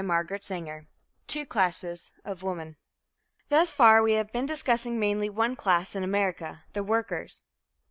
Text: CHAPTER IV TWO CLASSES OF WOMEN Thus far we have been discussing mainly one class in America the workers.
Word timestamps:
CHAPTER 0.03 0.39
IV 0.55 0.85
TWO 1.27 1.45
CLASSES 1.45 2.11
OF 2.25 2.41
WOMEN 2.41 2.75
Thus 3.49 3.75
far 3.75 4.01
we 4.01 4.13
have 4.13 4.31
been 4.31 4.47
discussing 4.47 4.99
mainly 4.99 5.29
one 5.29 5.55
class 5.55 5.95
in 5.95 6.03
America 6.03 6.63
the 6.73 6.83
workers. 6.83 7.43